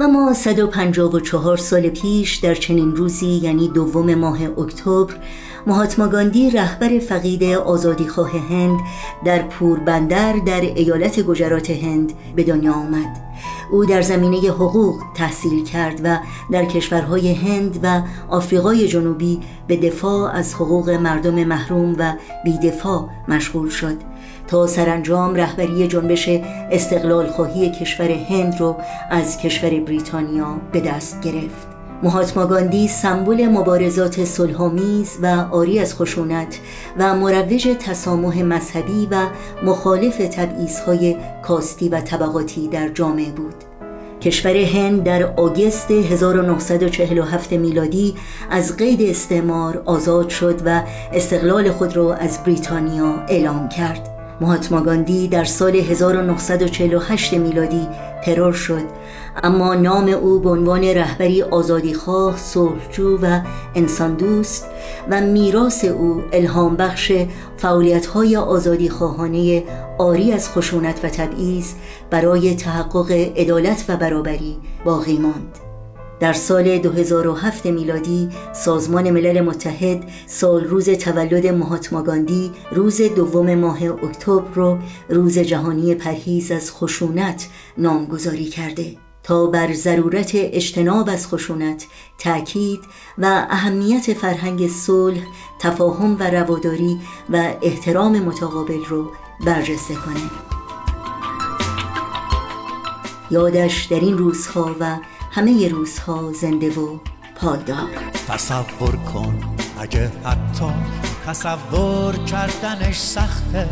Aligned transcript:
و 0.00 0.08
ما 0.08 0.32
154 0.32 1.56
سال 1.56 1.88
پیش 1.88 2.36
در 2.36 2.54
چنین 2.54 2.96
روزی 2.96 3.26
یعنی 3.26 3.68
دوم 3.68 4.14
ماه 4.14 4.38
اکتبر 4.58 5.14
مهاتما 5.66 6.08
گاندی 6.08 6.50
رهبر 6.50 6.98
فقید 6.98 7.44
آزادیخواه 7.44 8.30
هند 8.30 8.80
در 9.24 9.42
پوربندر 9.42 10.32
در 10.32 10.60
ایالت 10.60 11.20
گجرات 11.20 11.70
هند 11.70 12.12
به 12.36 12.44
دنیا 12.44 12.72
آمد. 12.72 13.16
او 13.70 13.84
در 13.84 14.02
زمینه 14.02 14.38
حقوق 14.48 15.02
تحصیل 15.14 15.64
کرد 15.64 16.00
و 16.04 16.18
در 16.52 16.64
کشورهای 16.64 17.32
هند 17.32 17.80
و 17.82 18.02
آفریقای 18.28 18.88
جنوبی 18.88 19.40
به 19.66 19.76
دفاع 19.76 20.30
از 20.34 20.54
حقوق 20.54 20.90
مردم 20.90 21.44
محروم 21.44 21.96
و 21.98 22.12
بیدفاع 22.44 23.08
مشغول 23.28 23.68
شد. 23.68 23.96
تا 24.48 24.66
سرانجام 24.66 25.34
رهبری 25.34 25.88
جنبش 25.88 26.28
استقلال 26.70 27.26
خواهی 27.26 27.70
کشور 27.70 28.10
هند 28.10 28.60
رو 28.60 28.76
از 29.10 29.38
کشور 29.38 29.80
بریتانیا 29.80 30.56
به 30.72 30.80
دست 30.80 31.20
گرفت. 31.20 31.66
مهاتما 32.02 32.46
گاندی 32.46 32.88
سمبل 32.88 33.46
مبارزات 33.46 34.24
صلحآمیز 34.24 35.18
و 35.22 35.26
آری 35.52 35.78
از 35.78 35.94
خشونت 35.94 36.58
و 36.98 37.14
مروج 37.16 37.68
تسامح 37.80 38.42
مذهبی 38.42 39.08
و 39.10 39.26
مخالف 39.64 40.16
تبعیضهای 40.16 41.16
کاستی 41.42 41.88
و 41.88 42.00
طبقاتی 42.00 42.68
در 42.68 42.88
جامعه 42.88 43.30
بود. 43.30 43.54
کشور 44.20 44.56
هند 44.56 45.04
در 45.04 45.22
آگست 45.22 45.90
1947 45.90 47.52
میلادی 47.52 48.14
از 48.50 48.76
قید 48.76 49.02
استعمار 49.02 49.82
آزاد 49.84 50.28
شد 50.28 50.60
و 50.64 50.82
استقلال 51.12 51.70
خود 51.70 51.96
را 51.96 52.14
از 52.14 52.38
بریتانیا 52.44 53.14
اعلام 53.28 53.68
کرد. 53.68 54.15
مهاتما 54.40 54.80
گاندی 54.80 55.28
در 55.28 55.44
سال 55.44 55.76
1948 55.76 57.34
میلادی 57.34 57.88
ترور 58.24 58.52
شد 58.52 58.82
اما 59.42 59.74
نام 59.74 60.08
او 60.08 60.38
به 60.38 60.50
عنوان 60.50 60.84
رهبری 60.84 61.42
آزادیخواه، 61.42 62.36
صلحجو 62.36 63.18
و 63.22 63.40
انسان 63.74 64.14
دوست 64.14 64.66
و 65.10 65.20
میراث 65.20 65.84
او 65.84 66.22
الهام 66.32 66.76
بخش 66.76 67.12
فعالیت‌های 67.56 68.36
آزادیخواهانه 68.36 69.64
آری 69.98 70.32
از 70.32 70.50
خشونت 70.50 71.04
و 71.04 71.08
تبعیض 71.08 71.72
برای 72.10 72.54
تحقق 72.54 73.10
عدالت 73.36 73.84
و 73.88 73.96
برابری 73.96 74.56
باقی 74.84 75.18
ماند. 75.18 75.65
در 76.20 76.32
سال 76.32 76.78
2007 76.78 77.66
میلادی 77.66 78.28
سازمان 78.52 79.10
ملل 79.10 79.40
متحد 79.40 80.04
سال 80.26 80.64
روز 80.64 80.90
تولد 80.90 81.46
مهاتما 81.46 82.02
گاندی 82.02 82.52
روز 82.72 83.00
دوم 83.02 83.54
ماه 83.54 83.82
اکتبر 83.82 84.54
رو 84.54 84.78
روز 85.08 85.38
جهانی 85.38 85.94
پرهیز 85.94 86.50
از 86.52 86.72
خشونت 86.72 87.48
نامگذاری 87.78 88.44
کرده. 88.44 88.96
تا 89.22 89.46
بر 89.46 89.72
ضرورت 89.72 90.30
اجتناب 90.34 91.08
از 91.08 91.28
خشونت 91.28 91.86
تأکید 92.18 92.80
و 93.18 93.46
اهمیت 93.50 94.12
فرهنگ 94.12 94.68
صلح، 94.68 95.20
تفاهم 95.60 96.16
و 96.20 96.30
رواداری 96.30 97.00
و 97.30 97.52
احترام 97.62 98.18
متقابل 98.20 98.84
رو 98.84 99.10
برجسته 99.46 99.94
کنه. 99.94 100.30
یادش 103.30 103.84
در 103.84 104.00
این 104.00 104.18
روزها 104.18 104.76
و 104.80 104.96
همه 105.36 105.68
روزها 105.68 106.32
زنده 106.32 106.70
و 106.70 106.98
پایدار. 107.40 107.88
تصور 108.28 108.96
کن 108.96 109.38
اگه 109.80 110.12
حتی 110.24 110.72
تصور 111.26 112.16
کردنش 112.16 112.98
سخته. 112.98 113.68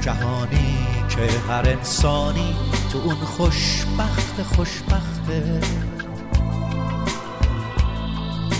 جهانی 0.00 0.86
که 1.08 1.28
هر 1.48 1.68
انسانی 1.68 2.56
تو 2.92 2.98
اون 2.98 3.14
خوشبخت 3.14 4.42
خوشبخته. 4.42 5.60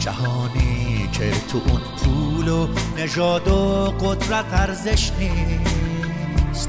جهانی 0.00 1.08
که 1.12 1.30
تو 1.30 1.60
اون 1.68 1.80
پول 1.96 2.48
و 2.48 2.68
نژاد 2.98 3.48
و 3.48 3.84
قدرت 4.00 4.46
ارزش 4.52 5.12
نیست. 5.18 6.68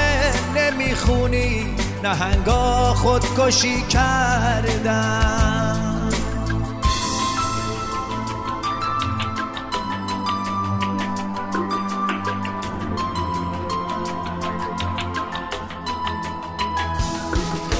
نهنگا 2.03 2.93
خودکشی 2.93 3.81
کردن. 3.81 5.31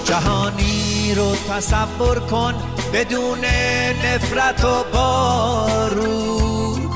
جهانی 0.05 1.15
رو 1.15 1.35
تصور 1.35 2.19
کن 2.19 2.53
بدون 2.93 3.39
نفرت 4.05 4.65
و 4.65 4.83
بارود. 4.93 6.91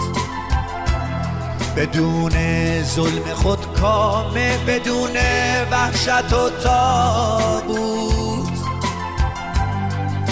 بدون 1.78 2.32
ظلم 2.84 3.34
خود 3.34 3.55
کامه 3.86 4.58
بدون 4.68 5.18
وحشت 5.72 6.34
و 6.34 6.50
تابود 6.50 8.50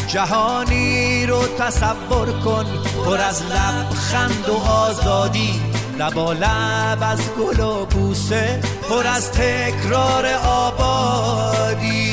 جهانی 0.07 1.25
رو 1.25 1.41
تصور 1.59 2.39
کن 2.45 2.65
پر 3.05 3.17
از 3.17 3.43
لبخند 3.43 4.49
و 4.49 4.53
آزادی. 4.53 5.61
لبا 5.99 6.33
لب 6.33 6.97
از 7.01 7.19
گل 7.39 7.59
و 7.59 7.85
بوسه 7.85 8.61
پر 8.89 9.07
از 9.07 9.31
تکرار 9.31 10.25
آبادی. 10.45 12.12